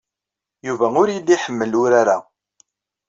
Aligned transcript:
Yuba 0.67 0.87
ur 1.01 1.07
yelli 1.11 1.33
iḥemmel 1.35 1.71
urar-a. 1.81 2.17